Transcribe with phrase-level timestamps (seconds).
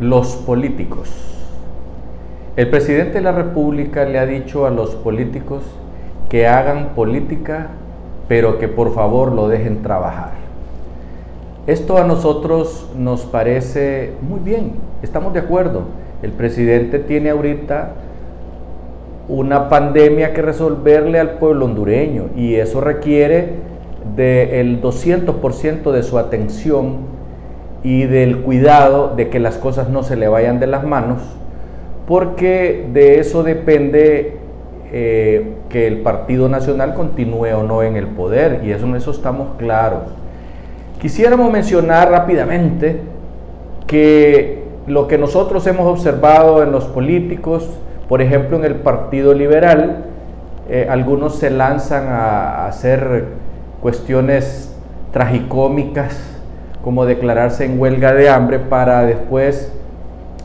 [0.00, 1.10] los políticos.
[2.56, 5.62] El presidente de la República le ha dicho a los políticos
[6.28, 7.68] que hagan política,
[8.28, 10.32] pero que por favor lo dejen trabajar.
[11.66, 14.72] Esto a nosotros nos parece muy bien,
[15.02, 15.82] estamos de acuerdo.
[16.22, 17.92] El presidente tiene ahorita
[19.28, 23.54] una pandemia que resolverle al pueblo hondureño y eso requiere
[24.16, 27.14] del 200% de su atención
[27.84, 31.20] y del cuidado de que las cosas no se le vayan de las manos,
[32.08, 34.38] porque de eso depende
[34.90, 39.10] eh, que el Partido Nacional continúe o no en el poder, y eso en eso
[39.10, 40.04] estamos claros.
[40.98, 43.00] Quisiéramos mencionar rápidamente
[43.86, 47.68] que lo que nosotros hemos observado en los políticos,
[48.08, 50.06] por ejemplo en el Partido Liberal,
[50.70, 53.26] eh, algunos se lanzan a hacer
[53.82, 54.74] cuestiones
[55.12, 56.33] tragicómicas
[56.84, 59.72] como declararse en huelga de hambre para después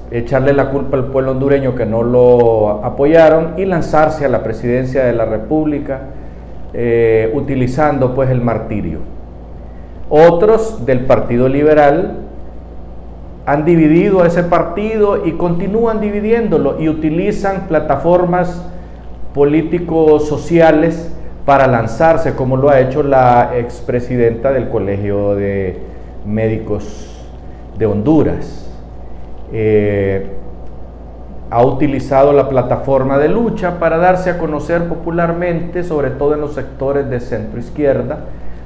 [0.10, 5.04] echarle la culpa al pueblo hondureño que no lo apoyaron y lanzarse a la presidencia
[5.04, 6.00] de la República
[6.74, 9.00] eh, utilizando pues el martirio.
[10.10, 12.20] Otros del Partido Liberal
[13.46, 18.66] han dividido a ese partido y continúan dividiéndolo y utilizan plataformas
[19.34, 21.12] políticos sociales
[21.46, 25.89] para lanzarse, como lo ha hecho la expresidenta del Colegio de
[26.26, 27.28] Médicos
[27.78, 28.70] de Honduras.
[29.52, 30.28] Eh,
[31.52, 36.54] ha utilizado la plataforma de lucha para darse a conocer popularmente, sobre todo en los
[36.54, 38.20] sectores de centro izquierda,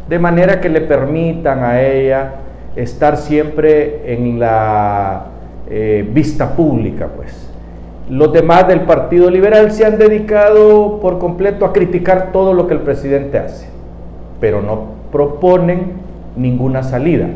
[0.10, 2.32] de manera que le permitan a ella
[2.76, 5.28] estar siempre en la
[5.70, 7.50] eh, vista pública, pues.
[8.10, 12.74] Los demás del Partido Liberal se han dedicado por completo a criticar todo lo que
[12.74, 13.70] el presidente hace,
[14.42, 15.94] pero no proponen
[16.36, 17.28] ninguna salida.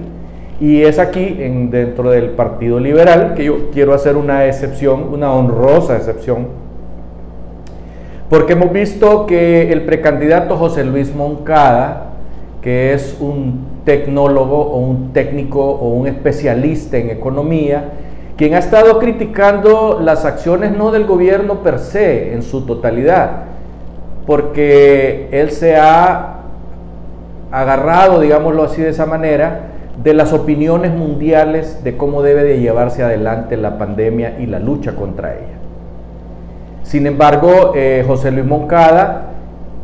[0.59, 5.31] Y es aquí, en, dentro del Partido Liberal, que yo quiero hacer una excepción, una
[5.31, 6.47] honrosa excepción,
[8.29, 12.07] porque hemos visto que el precandidato José Luis Moncada,
[12.61, 17.85] que es un tecnólogo o un técnico o un especialista en economía,
[18.35, 23.43] quien ha estado criticando las acciones no del gobierno per se, en su totalidad,
[24.25, 26.36] porque él se ha
[27.51, 29.61] agarrado, digámoslo así de esa manera,
[30.03, 34.95] de las opiniones mundiales de cómo debe de llevarse adelante la pandemia y la lucha
[34.95, 35.57] contra ella.
[36.83, 39.33] Sin embargo, eh, José Luis Moncada,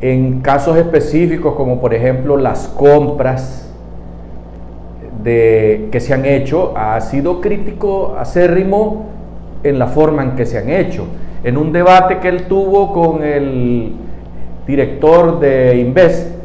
[0.02, 3.64] en casos específicos como por ejemplo las compras
[5.24, 9.06] que se han hecho, ha sido crítico acérrimo
[9.64, 11.06] en la forma en que se han hecho.
[11.44, 13.94] En un debate que él tuvo con el
[14.68, 16.43] director de Invest,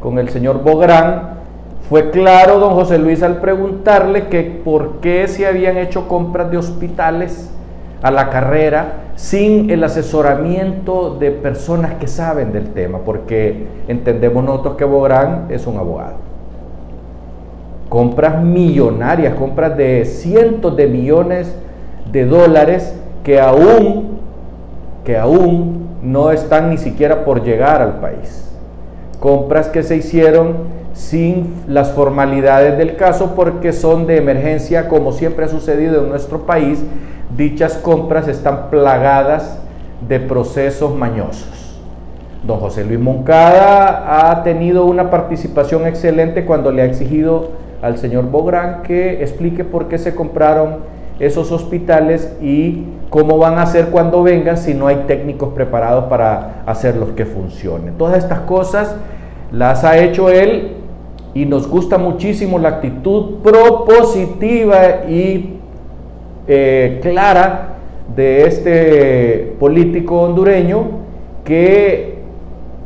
[0.00, 1.40] con el señor Bográn,
[1.88, 6.56] fue claro don José Luis al preguntarle que por qué se habían hecho compras de
[6.56, 7.50] hospitales
[8.00, 14.76] a la carrera sin el asesoramiento de personas que saben del tema, porque entendemos nosotros
[14.76, 16.14] que Bográn es un abogado.
[17.88, 21.54] Compras millonarias, compras de cientos de millones
[22.10, 24.20] de dólares que aún,
[25.04, 28.49] que aún no están ni siquiera por llegar al país
[29.20, 35.44] compras que se hicieron sin las formalidades del caso porque son de emergencia como siempre
[35.44, 36.82] ha sucedido en nuestro país.
[37.36, 39.60] Dichas compras están plagadas
[40.08, 41.78] de procesos mañosos.
[42.42, 47.50] Don José Luis Moncada ha tenido una participación excelente cuando le ha exigido
[47.82, 50.78] al señor Bográn que explique por qué se compraron
[51.18, 56.62] esos hospitales y cómo van a hacer cuando vengan si no hay técnicos preparados para
[56.64, 57.98] hacerlos que funcionen.
[57.98, 58.96] Todas estas cosas
[59.52, 60.76] las ha hecho él
[61.34, 65.56] y nos gusta muchísimo la actitud propositiva y
[66.46, 67.74] eh, clara
[68.16, 70.84] de este político hondureño
[71.44, 72.18] que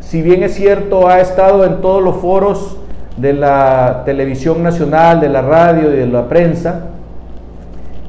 [0.01, 2.79] si bien es cierto ha estado en todos los foros
[3.17, 6.87] de la televisión nacional, de la radio y de la prensa,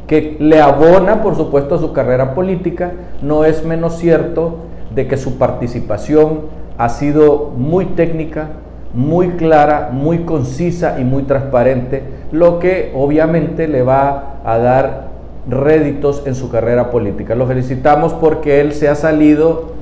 [0.08, 2.92] que le abona, por supuesto, a su carrera política,
[3.22, 4.58] no es menos cierto
[4.94, 6.42] de que su participación
[6.78, 8.50] ha sido muy técnica,
[8.94, 15.08] muy clara, muy concisa y muy transparente, lo que obviamente le va a dar
[15.50, 17.36] réditos en su carrera política.
[17.36, 19.74] Lo felicitamos porque él se ha salido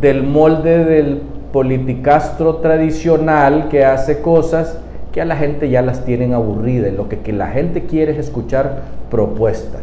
[0.00, 4.78] del molde del politicastro tradicional que hace cosas
[5.12, 6.92] que a la gente ya las tienen aburridas.
[6.94, 9.82] Lo que, la gente quiere es escuchar propuestas.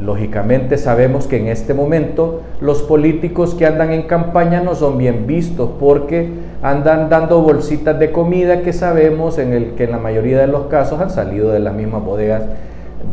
[0.00, 5.26] Lógicamente sabemos que en este momento los políticos que andan en campaña no son bien
[5.26, 6.28] vistos porque
[6.60, 10.66] andan dando bolsitas de comida que sabemos en el que en la mayoría de los
[10.66, 12.42] casos han salido de las mismas bodegas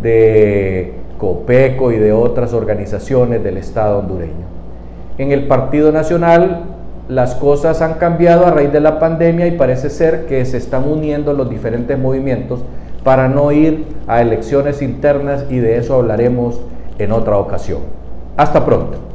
[0.02, 4.44] de COPECO y de otras organizaciones del Estado hondureño.
[5.18, 6.73] En el Partido Nacional
[7.10, 10.88] las cosas han cambiado a raíz de la pandemia y parece ser que se están
[10.88, 12.62] uniendo los diferentes movimientos
[13.04, 16.62] para no ir a elecciones internas y de eso hablaremos
[17.00, 17.82] en otra ocasión.
[18.38, 19.13] Hasta pronto.